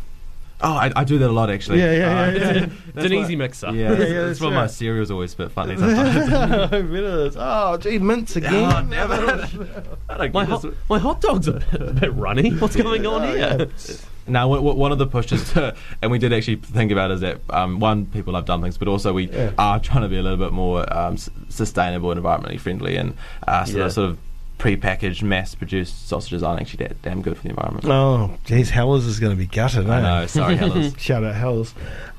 [0.64, 1.80] Oh, I, I do that a lot actually.
[1.80, 2.66] Yeah, yeah, Uh, yeah, yeah.
[2.96, 3.68] It's an what- easy mixer.
[3.68, 6.34] Yeah, Yeah, that's, yeah, that's that's why my cereal's always a bit funny sometimes.
[6.74, 7.34] I bet.
[7.38, 8.54] Oh, gee, mince again.
[8.54, 9.14] Oh, never.
[10.10, 12.52] I don't My get hot, my hot dogs are a bit runny.
[12.52, 13.38] What's going on Oh, here?
[13.38, 13.96] yeah.
[14.28, 17.22] Now, w- w- one of the pushes, to, and we did actually think about, is
[17.22, 19.52] that um, one, people love dumplings, but also we Yeah.
[19.58, 23.16] are trying to be a little bit more um, s- sustainable and environmentally friendly, and
[23.48, 23.88] uh, so Yeah.
[23.88, 24.18] sort of
[24.62, 27.84] pre-packaged, mass-produced sausages aren't actually that damn good for the environment.
[27.88, 29.90] Oh, geez, Hellers is going to be gutted.
[29.90, 30.02] I eh?
[30.04, 30.28] know.
[30.28, 30.94] Sorry, Hellers.
[31.00, 31.74] Shout out Hells.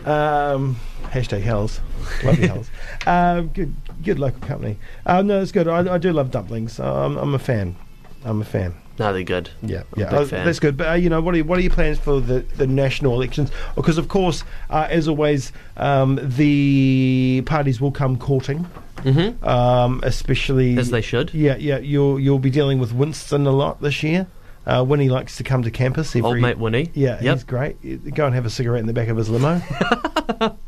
[0.04, 0.74] Um,
[1.04, 1.80] hashtag Hells.
[2.24, 2.70] Love you, Hells.
[3.06, 4.76] Um, good, good local company.
[5.06, 5.68] Uh, no, it's good.
[5.68, 6.80] I, I do love dumplings.
[6.80, 7.76] Um, I'm a fan.
[8.24, 8.74] I'm a fan.
[8.98, 9.50] No, they're good.
[9.62, 10.44] Yeah, I'm yeah, fan.
[10.44, 10.76] that's good.
[10.76, 13.50] But uh, you know, what are what are your plans for the, the national elections?
[13.74, 18.64] Because of course, uh, as always, um, the parties will come courting,
[19.02, 21.32] hmm um, especially As they should.
[21.34, 21.78] Yeah, yeah.
[21.78, 24.26] You'll you'll be dealing with Winston a lot this year.
[24.64, 26.14] Uh, Winnie likes to come to campus.
[26.14, 26.90] Every, Old mate Winnie.
[26.94, 27.34] Yeah, Yep.
[27.34, 28.14] he's great.
[28.14, 29.60] Go and have a cigarette in the back of his limo.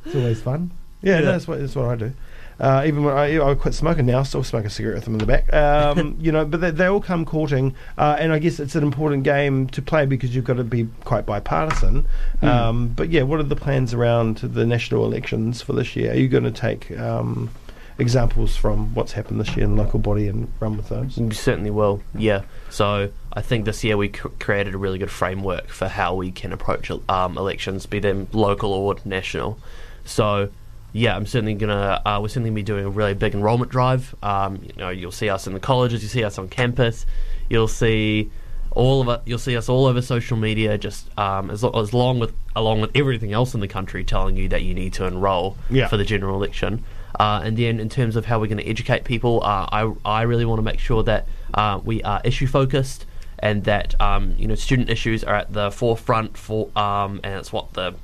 [0.04, 0.72] it's always fun.
[1.00, 1.20] Yeah, Yeah.
[1.20, 2.12] No, that's what that's what I do.
[2.60, 5.14] Uh, even when I, I quit smoking now, I still smoke a cigarette with them
[5.14, 5.52] in the back.
[5.52, 8.82] Um, you know, but they, they all come courting, uh, and I guess it's an
[8.82, 12.06] important game to play because you've got to be quite bipartisan.
[12.40, 12.46] Hmm.
[12.46, 16.12] Um, but yeah, what are the plans around the national elections for this year?
[16.12, 17.50] Are you going to take um,
[17.98, 21.16] examples from what's happened this year in local body and run with those?
[21.16, 22.02] We certainly will.
[22.14, 22.42] Yeah.
[22.70, 26.30] So I think this year we cr- created a really good framework for how we
[26.30, 29.58] can approach um, elections, be them local or national.
[30.04, 30.50] So
[30.94, 32.00] yeah, I'm certainly gonna.
[32.06, 34.14] Uh, we're certainly gonna be doing a really big enrollment drive.
[34.22, 37.04] Um, you know, you'll see us in the colleges, you see us on campus,
[37.50, 38.30] you'll see
[38.70, 39.20] all of it.
[39.26, 42.92] You'll see us all over social media, just um, as, as long with along with
[42.94, 45.88] everything else in the country, telling you that you need to enrol Yeah.
[45.88, 46.84] for the general election.
[47.18, 50.22] Uh, and then, in terms of how we're going to educate people, uh, I I
[50.22, 53.04] really want to make sure that uh, we are issue focused
[53.40, 57.52] and that um, you know student issues are at the forefront for um, and it's
[57.52, 57.94] what the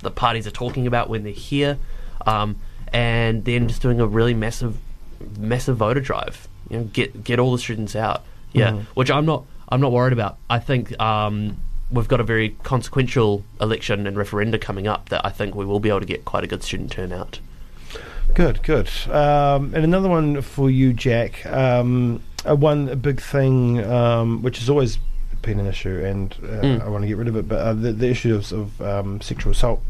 [0.00, 1.78] the parties are talking about when they're here.
[2.26, 2.56] Um,
[2.92, 4.76] and then just doing a really massive
[5.38, 6.48] massive voter drive.
[6.68, 8.22] You know, get get all the students out.
[8.52, 8.82] Yeah, Mhm.
[8.94, 10.38] which I'm not I'm not worried about.
[10.48, 11.56] I think um,
[11.90, 15.78] we've got a very consequential election and referenda coming up that I think we will
[15.80, 17.38] be able to get quite a good student turnout.
[18.34, 18.88] Good, good.
[19.10, 21.44] Um, and another one for you, Jack.
[21.46, 24.98] Um, uh, one big thing, um, which has always
[25.42, 26.82] been an issue, and uh, Mm.
[26.84, 29.52] I want to get rid of it, but uh, the, the issues of um, sexual
[29.52, 29.82] assault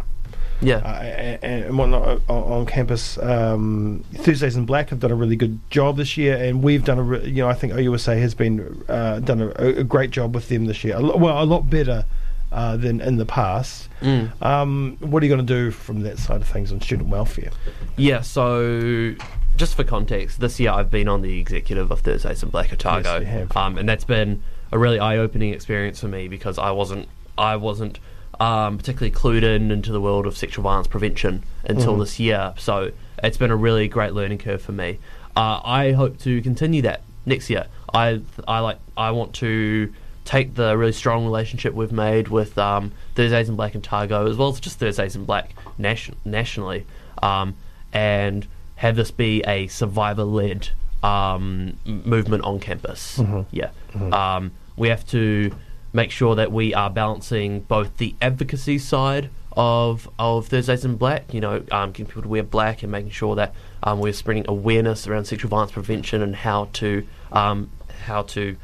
[0.63, 0.77] Yeah.
[0.77, 3.19] uh, and, whatnot on, on campus.
[3.19, 6.99] Um, Thursdays in Black have done a really good job this year, and we've done
[6.99, 10.35] a, re- you know, I think OUSA has been uh, done a, a great job
[10.35, 10.97] with them this year.
[10.97, 12.05] A lo- well, a lot better
[12.53, 13.89] uh, than in the past.
[14.01, 14.31] Mm.
[14.43, 17.51] Um, what are you going to do from that side of things on student welfare?
[17.97, 19.15] Yeah, so
[19.57, 23.21] just for context, this year I've been on the executive of Thursdays in Black Otago,
[23.21, 24.43] Yes, um, and that's been
[24.73, 27.99] a really eye-opening experience for me because I wasn't I wasn't
[28.41, 32.01] um, particularly clued in into the world of sexual violence prevention until Mhm.
[32.01, 32.55] this year.
[32.59, 32.91] So
[33.23, 34.99] it's been a really great learning curve for me.
[35.37, 37.67] Uh, I hope to continue that next year.
[37.93, 39.93] I I like I want to
[40.25, 44.49] take the really strong relationship we've made with um, Thursdays in Black Otago, as well
[44.49, 46.87] as just Thursdays in Black nation- nationally,
[47.23, 47.55] um,
[47.93, 50.69] and have this be a survivor-led
[51.03, 53.19] um, movement on campus.
[53.19, 53.47] Mhm.
[53.51, 54.13] Yeah, Mhm.
[54.15, 55.51] um, we have to
[55.93, 61.35] make sure that we are balancing both the advocacy side of of Thursdays in Black,
[61.35, 64.45] you know, um, getting people to wear black and making sure that um, we're spreading
[64.49, 67.69] awareness around sexual violence prevention and how to um,
[68.07, 68.57] how to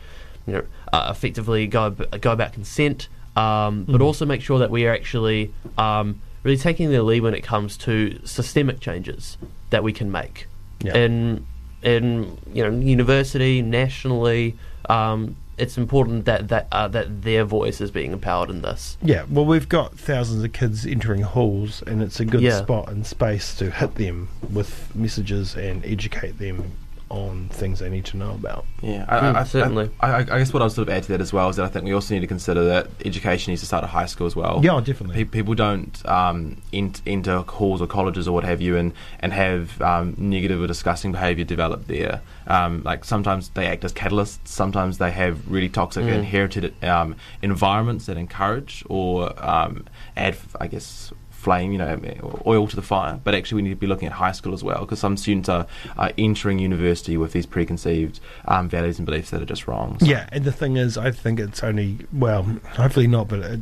[0.46, 0.62] you know
[0.92, 5.52] uh, effectively go go about consent, um, but also make sure that we are actually
[5.76, 9.36] um, really taking the lead when it comes to systemic changes
[9.70, 10.46] that we can make
[10.80, 10.96] Yeah.
[10.96, 11.46] in
[11.82, 14.54] in you know university nationally.
[14.88, 18.98] Um, it's important that that uh, that their voice is being empowered in this.
[19.02, 22.58] Yeah, well, we've got thousands of kids entering halls, and it's a good Yeah.
[22.58, 26.72] spot and space to hit them with messages and educate them
[27.08, 28.64] on things they need to know about.
[28.82, 29.90] Yeah, I, Mm, I, I, certainly.
[30.00, 31.64] I, I, I guess what I'll sort of add to that as well is that
[31.64, 34.26] I think we also need to consider that education needs to start at high school
[34.26, 34.60] as well.
[34.62, 35.24] Yeah, definitely.
[35.24, 39.32] Pe- people don't um, ent- enter halls or colleges or what have you and, and
[39.32, 42.22] have um, negative or disgusting behaviour develop there.
[42.48, 46.12] Um, like sometimes they act as catalysts, sometimes they have really toxic Mm.
[46.18, 49.84] inherited um, environments that encourage or um,
[50.16, 51.12] add, I guess,
[51.46, 53.20] flame, you know, oil to the fire.
[53.22, 55.48] But actually, we need to be looking at high school as well because some students
[55.48, 55.64] are,
[55.96, 59.96] are entering university with these preconceived um, values and beliefs that are just wrong.
[60.00, 63.48] So- Yeah, and the thing is, I think it's only well, hopefully not, but uh,
[63.50, 63.60] th-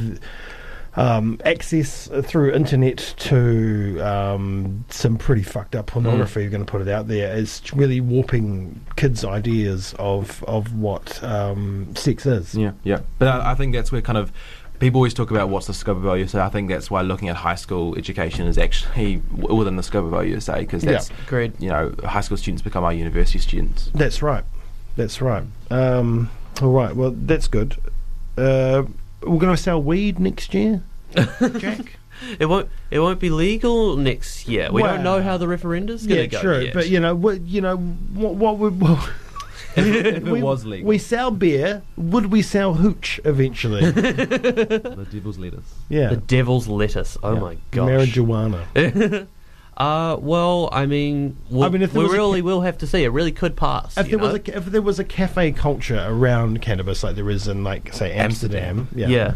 [0.00, 0.18] th-
[0.96, 6.42] um, access through internet to um, some pretty fucked up pornography.
[6.42, 11.20] You're going to put it out there is really warping kids' ideas of of what
[11.24, 12.54] um, sex is.
[12.54, 13.00] Yeah, yeah.
[13.18, 14.30] But I, I think that's where kind of
[14.80, 16.40] people always talk about what's the scope of OUSA.
[16.40, 20.04] I think that's why looking at high school education is actually w- within the scope
[20.06, 20.92] of OUSA because Yeah.
[20.92, 21.52] that's Agreed.
[21.58, 23.90] you know high school students become our university students.
[23.94, 24.44] That's right.
[24.96, 25.44] That's right.
[25.70, 26.30] Um,
[26.62, 26.94] all right.
[26.94, 27.76] Well, that's good.
[28.36, 28.84] Uh,
[29.22, 30.82] we're going to sell weed next year,
[31.14, 31.98] Jack.
[32.38, 34.70] It won't it won't be legal next year.
[34.70, 36.40] We don't know how the referendum's going to yeah, go.
[36.40, 36.60] true.
[36.60, 36.74] yet.
[36.74, 39.08] But you know, what, you know, what, what would well,
[39.76, 41.82] if it we, was legal, we sell beer.
[41.96, 43.90] Would we sell hooch eventually?
[43.90, 45.74] the devil's lettuce.
[45.88, 47.16] yeah, the devil's lettuce.
[47.22, 47.40] Oh Yeah.
[47.40, 47.88] my gosh.
[47.90, 49.26] marijuana.
[49.76, 53.02] Uh, well, I mean, we'll, I mean, if we really ca- will have to see.
[53.02, 53.98] It really could pass.
[53.98, 57.28] If you there was a if there was a cafe culture around cannabis like there
[57.28, 58.88] is in like say Amsterdam, Amsterdam.
[58.94, 59.34] yeah, yeah.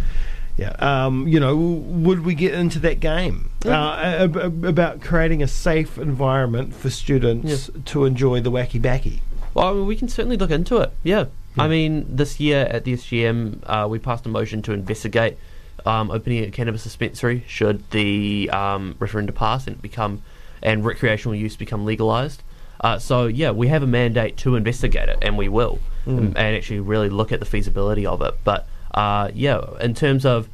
[0.78, 5.42] yeah, um, you know, would we get into that game uh, ab- ab- about creating
[5.42, 9.20] a safe environment for students to enjoy the wacky backy?
[9.58, 10.92] Well, I mean, we can certainly look into it.
[11.02, 11.24] Yeah.
[11.54, 11.60] Hmm.
[11.60, 15.36] I mean, this year at the SGM, uh, we passed a motion to investigate
[15.84, 20.22] um, opening a cannabis dispensary should the um, referendum pass and become
[20.62, 22.42] and recreational use become legalized.
[22.80, 26.18] Uh, so yeah, we have a mandate to investigate it, and we will, Hmm.
[26.18, 28.34] and, and actually really look at the feasibility of it.
[28.44, 30.48] But uh, yeah, in terms of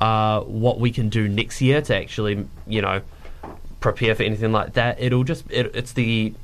[0.00, 3.00] uh, what we can do next year to actually, you know,
[3.80, 6.34] prepare for anything like that, it'll just it, it's the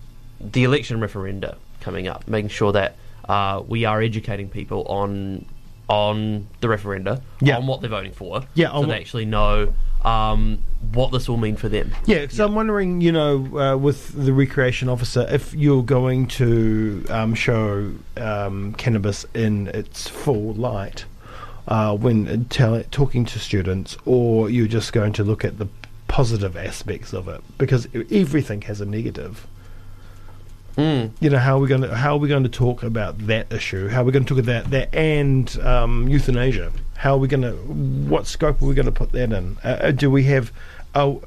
[0.41, 2.97] the election referenda coming up, making sure that
[3.29, 5.45] uh, we are educating people on
[5.89, 7.57] on the referenda, Yeah.
[7.57, 9.73] on what they're voting for, Yeah, so they what- actually know
[10.05, 10.63] um,
[10.93, 11.91] what this will mean for them.
[12.07, 17.05] Yeah, so I'm wondering, you know, uh, with the recreation officer, if you're going to
[17.11, 21.05] um, show um, cannabis in its full light
[21.69, 25.67] uh, when tell, talking to students, or you're just going to look at the
[26.09, 29.47] positive aspects of it, because everything has a negative.
[30.77, 31.11] Mm.
[31.21, 33.53] You know, how are we going to how are we going to talk about that
[33.53, 33.89] issue?
[33.89, 36.73] How are we going to talk about that and um, euthanasia?
[36.97, 39.59] How are we going to what scope are we going to put that in?
[39.65, 40.53] Uh, Uh, do we have
[40.95, 41.23] oh,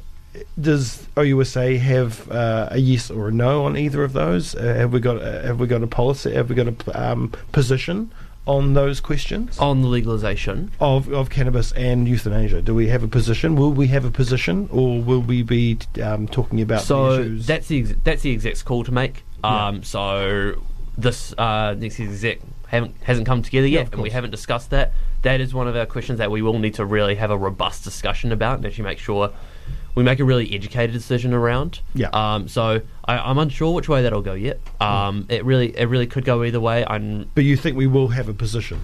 [0.60, 4.56] does OUSA have uh, a yes or a no on either of those?
[4.56, 6.34] Uh, have we got uh, have we got a policy?
[6.34, 6.76] Have we got a
[7.12, 8.12] um, position
[8.46, 12.62] on those questions On the legalization, of of cannabis and euthanasia?
[12.62, 13.56] Do we have a position?
[13.56, 17.48] Will we have a position, or will we be um, talking about the so issues?
[17.48, 19.24] that's the ex- that's the exec's call to make.
[19.44, 19.68] Yeah.
[19.68, 20.62] Um, so
[20.98, 24.70] this uh, next year's exec haven't hasn't come together yet, of and we haven't discussed
[24.72, 24.94] that.
[25.24, 27.84] That is one of our questions that we will need to really have a robust
[27.84, 29.32] discussion about, and actually make sure
[29.96, 31.80] we make a really educated decision around.
[31.94, 32.10] Yeah.
[32.14, 34.60] Um, so I, I'm unsure which way that'll go yet.
[34.82, 36.86] Um, it really it really could go either way.
[36.86, 38.80] I'm but you think we will have a position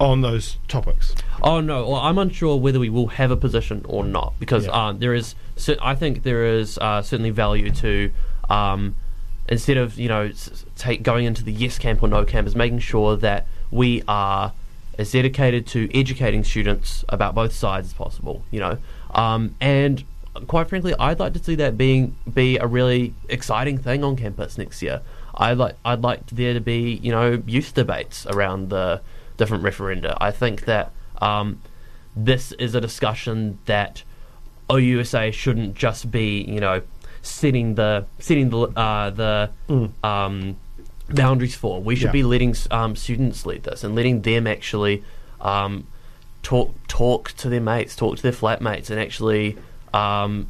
[0.00, 1.14] on those topics?
[1.42, 4.88] Oh no, well, I'm unsure whether we will have a position or not because Yeah.
[4.88, 5.34] um, there is.
[5.82, 8.10] I think there is uh, certainly value to
[8.48, 8.94] um,
[9.48, 10.30] instead of you know
[10.76, 14.52] take going into the yes camp or no camp is making sure that we are
[14.98, 18.44] as dedicated to educating students about both sides as possible.
[18.50, 18.78] You know,
[19.12, 20.04] um, and
[20.46, 24.58] quite frankly, I'd like to see that being be a really exciting thing on campus
[24.58, 25.00] next year.
[25.34, 29.00] I like I'd like there to be you know youth debates around the
[29.36, 30.16] different referenda.
[30.20, 31.62] I think that um,
[32.16, 34.02] this is a discussion that
[34.68, 36.82] OUSA shouldn't just be you know
[37.22, 39.50] setting the setting the uh, the
[40.04, 40.56] um,
[41.10, 41.80] boundaries for.
[41.82, 42.12] We should Yeah.
[42.12, 45.02] be letting um, students lead this and letting them actually
[45.40, 45.86] um,
[46.42, 49.56] talk talk to their mates, talk to their flatmates, and actually
[49.94, 50.48] um,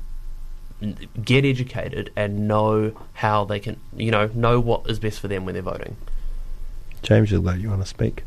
[1.25, 5.45] get educated and know how they can, you know, know what is best for them
[5.45, 5.97] when they're voting.
[7.03, 8.25] James, you look like you want to speak.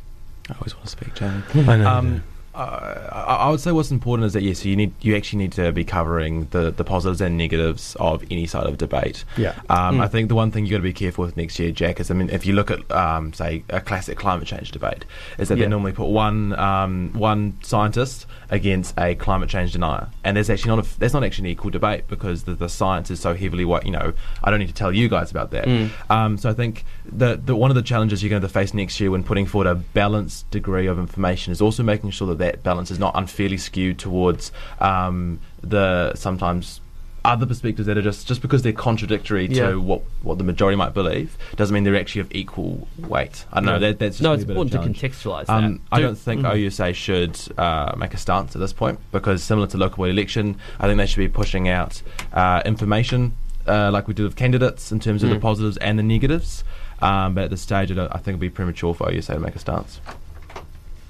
[0.49, 1.43] I always want to speak, Jamie.
[1.67, 2.21] I know.
[2.53, 5.71] Uh, I would say what's important is that yes, you need you actually need to
[5.71, 9.23] be covering the, the positives and negatives of any side of debate.
[9.37, 9.53] Yeah.
[9.69, 10.01] Um, Mm.
[10.03, 11.99] I think the one thing you have got to be careful with next year, Jack,
[11.99, 15.05] is I mean, if you look at um, say a classic climate change debate,
[15.37, 15.65] is that Yeah.
[15.65, 20.75] they normally put one um, one scientist against a climate change denier, and there's actually
[20.75, 23.65] not a, there's not actually an equal debate because the, the science is so heavily
[23.65, 24.13] what you know.
[24.43, 25.65] I don't need to tell you guys about that.
[25.65, 25.89] Mm.
[26.09, 28.99] Um, so I think the, the one of the challenges you're going to face next
[28.99, 32.61] year when putting forward a balanced degree of information is also making sure that that
[32.63, 36.81] balance is not unfairly skewed towards um, the sometimes
[37.23, 39.69] other perspectives that are just just because they're contradictory Yeah.
[39.69, 43.45] to what, what the majority might believe doesn't mean they're actually of equal weight.
[43.53, 45.63] I don't know that, that's just no, a it's important to contextualize that.
[45.63, 46.51] Um, I Do- don't think Mhm.
[46.51, 50.57] OUSA should uh, make a stance at this point because, similar to local body election,
[50.79, 52.01] I think they should be pushing out
[52.33, 53.33] uh, information
[53.67, 55.41] uh, like we did with candidates in terms of the Mm.
[55.41, 56.63] positives and the negatives.
[57.03, 59.39] Um, but at this stage, I, don't, I think it'd be premature for OUSA to
[59.39, 59.99] make a stance.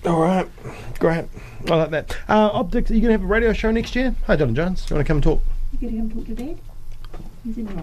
[0.06, 0.48] All right,
[1.00, 1.26] great.
[1.70, 2.18] I like that.
[2.28, 4.16] Uh, Optics, are you going to have a radio show next year?
[4.26, 4.84] Hi, Donald Jones.
[4.86, 5.42] Do you want to come and talk?
[5.80, 6.58] You gonna come talk to Dad?
[7.44, 7.74] He's in the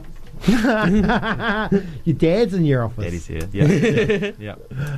[1.70, 1.82] office.
[2.04, 3.04] Your dad's in your office.
[3.04, 3.48] Daddy's here.
[3.52, 3.64] Yeah.
[3.66, 4.32] yeah.
[4.38, 4.54] yeah.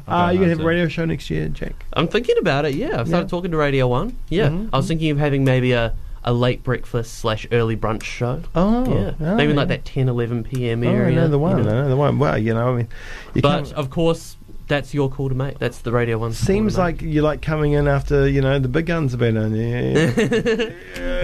[0.06, 1.84] Uh, you going to have a radio show next year, Jack?
[1.94, 2.74] I'm thinking about it.
[2.74, 3.30] Yeah, I've started Yeah.
[3.30, 4.16] talking to Radio One.
[4.28, 8.02] Yeah, Mhm, I was thinking of having maybe a, a late breakfast slash early brunch
[8.02, 8.42] show.
[8.54, 10.84] Oh, yeah, oh, maybe like that 10, 11 p.m.
[10.84, 11.58] Oh, I know the one.
[11.58, 11.70] you know.
[11.70, 12.18] I know the one.
[12.18, 12.88] Well, you know, I mean,
[13.34, 14.36] you But come- of course,
[14.70, 15.58] that's your call to make.
[15.58, 16.32] That's the Radio One.
[16.32, 19.54] seems like you like coming in after you know the big guns have been on.
[19.60, 20.70] Yeah,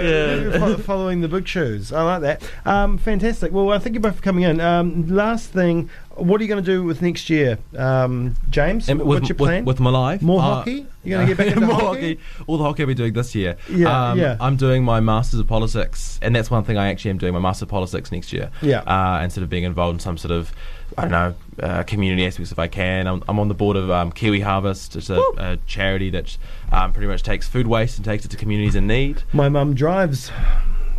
[0.02, 0.58] Yeah.
[0.58, 1.92] Fo- following the big shoes.
[1.92, 2.50] I like that.
[2.64, 3.52] Um, fantastic.
[3.52, 4.60] Well, uh, thank you both for coming in.
[4.60, 8.88] Um, last thing, what are you going to do with next year, um, James?
[8.88, 9.64] And What's with, your plan?
[9.64, 10.22] With, with my life?
[10.22, 10.86] More uh, hockey?
[11.04, 12.18] You're going to get back into more hockey?
[12.46, 13.56] All the hockey I'll be doing this year.
[13.70, 14.36] Yeah, um, yeah.
[14.40, 17.40] I'm doing my Masters of Politics, and that's one thing I actually am doing my
[17.40, 18.50] Master of Politics next year.
[18.62, 18.80] Yeah.
[18.80, 20.52] Uh, and sort of being involved in some sort of,
[20.98, 23.06] I don't know, uh, community aspects if I can.
[23.06, 24.96] I'm, I'm on the board of um, Kiwi Harvest.
[24.96, 26.36] It's a, a charity that
[26.72, 29.22] um, pretty much takes food waste and takes it to communities in need.
[29.32, 30.30] My mum drives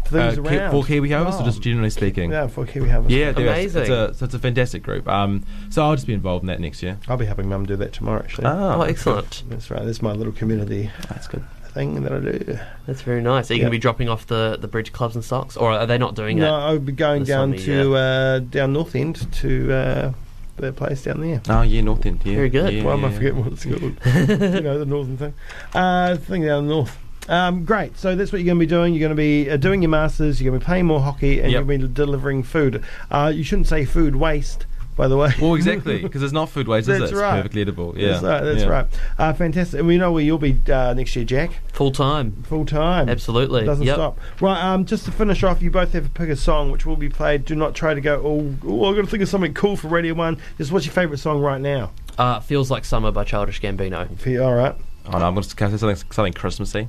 [0.05, 1.41] things Uh, Ki- around for Kiwi Harvest, Oh.
[1.41, 2.31] or just generally speaking?
[2.31, 3.11] Yeah, for Kiwi Harvest.
[3.13, 3.75] Yeah, there is.
[3.75, 3.81] Amazing.
[3.81, 5.07] It's a, so it's a fantastic group.
[5.07, 6.97] Um, so I'll just be involved in that next year.
[7.07, 8.19] I'll be helping mum do that tomorrow.
[8.23, 9.43] Actually, Oh, excellent.
[9.49, 9.83] that's right.
[9.85, 11.43] That's my little community That's good.
[11.77, 12.59] Thing that I do.
[12.87, 13.49] That's very nice.
[13.49, 13.63] Are you Yeah.
[13.65, 16.15] going to be dropping off the, the bridge clubs and socks, or are they not
[16.15, 16.41] doing it?
[16.41, 16.55] No.
[16.55, 20.13] I'll be going down summer, to uh, down North End to uh,
[20.57, 21.41] the place down there.
[21.49, 22.21] Oh, yeah, North End.
[22.25, 22.35] Yeah.
[22.35, 22.73] Very good.
[22.73, 23.13] Yeah, Why am I yeah.
[23.15, 23.81] forgetting what it's called?
[23.83, 25.33] you know, the northern thing.
[25.75, 26.97] Uh, thing down north.
[27.29, 27.97] Um, great.
[27.97, 28.93] So that's what you're going to be doing.
[28.93, 30.41] You're going to be uh, doing your masters.
[30.41, 31.59] You're going to be playing more hockey, and Yep.
[31.59, 32.83] you're going to be delivering food.
[33.11, 34.65] Uh, you shouldn't say food waste,
[34.97, 35.31] by the way.
[35.39, 37.03] Well, exactly, because it's not food waste, is it?
[37.03, 37.37] It's right.
[37.37, 37.97] perfectly edible.
[37.97, 38.43] Yeah, That's right.
[38.43, 38.67] That's yeah.
[38.67, 38.85] right.
[39.17, 39.79] Uh, fantastic.
[39.79, 41.51] And we know where you'll be uh, next year, Jack.
[41.71, 42.43] Full time.
[42.43, 43.07] Full time.
[43.07, 43.61] Absolutely.
[43.61, 43.95] It Doesn't Yep.
[43.95, 44.19] stop.
[44.41, 46.97] Right, um, just to finish off, you both have to pick a song which will
[46.97, 47.45] be played.
[47.45, 49.87] Do not try to go, oh, oh I've got to think of something cool for
[49.87, 50.37] Radio 1.
[50.57, 51.91] Just what's your favourite song right now?
[52.17, 54.17] Uh, Feels Like Summer by Childish Gambino.
[54.19, 54.75] For you, all right.
[55.05, 56.87] Oh, no, I'm going to say something, something Christmassy.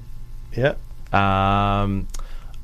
[0.56, 0.74] Yeah.
[1.12, 2.08] Um,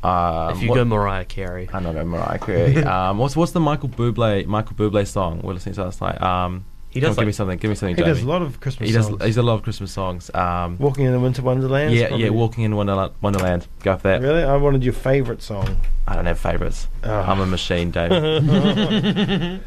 [0.05, 1.69] um, if you what- go Mariah Carey.
[1.73, 2.77] I don't know Mariah Carey.
[2.85, 6.21] um, what's what's the Michael Bublé Michael Bublé song we're listening to last night?
[6.23, 7.59] Um, He come does give me something.
[7.59, 7.97] Give me something.
[7.97, 9.07] He does a lot of Christmas He does.
[9.07, 9.25] songs.
[9.25, 10.31] He's a lot of Christmas songs.
[10.35, 11.93] Um, Walking in the Winter Wonderland.
[11.95, 12.31] yeah, probably- yeah.
[12.31, 13.13] Walking in Wonderland.
[13.21, 13.67] Wonderland.
[13.83, 14.21] Go for that.
[14.21, 14.45] Really?
[14.45, 15.77] I wanted your favourite song.
[16.07, 16.87] I don't have favourites.
[17.03, 17.11] Oh.
[17.21, 18.13] I'm a machine, Dave.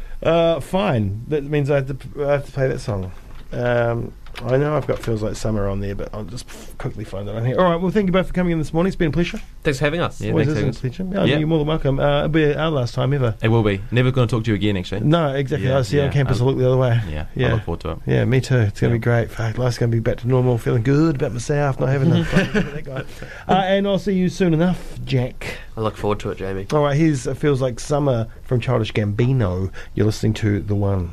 [0.20, 1.22] Uh, fine.
[1.28, 3.12] That means I have to, p- I have to play that song.
[3.52, 4.12] Um,
[4.44, 6.46] I know I've got Feels Like Summer on there, but I'll just
[6.78, 7.58] quickly find it on here.
[7.58, 8.88] All right, well, thank you both for coming in this morning.
[8.88, 9.40] It's been a pleasure.
[9.64, 10.20] Thanks for having us.
[10.20, 11.04] Yeah, Always thanks, is a pleasure.
[11.10, 11.38] Yeah, Yeah.
[11.38, 11.98] You're more than welcome.
[11.98, 13.34] Uh, it'll be our last time ever.
[13.42, 13.80] it will be.
[13.90, 14.76] Never going to talk to you again.
[14.76, 15.00] Actually.
[15.00, 15.68] No, exactly.
[15.68, 16.38] Yeah, I see you on yeah, campus.
[16.38, 17.00] I um, look the other way.
[17.10, 17.26] Yeah.
[17.34, 17.48] Yeah.
[17.48, 17.98] I look forward to it.
[18.06, 18.58] Yeah, me too.
[18.58, 18.98] It's going to Yeah.
[18.98, 19.30] be great.
[19.32, 20.56] Fuck, life's going to be back to normal.
[20.56, 21.80] Feeling good about myself.
[21.80, 23.04] Not having that, that guy.
[23.48, 25.58] Uh, and I'll see you soon enough, Jack.
[25.76, 26.66] I look forward to it, Jamie.
[26.72, 29.72] All right, here's it feels like summer from Childish Gambino.
[29.94, 31.12] You're listening to the one.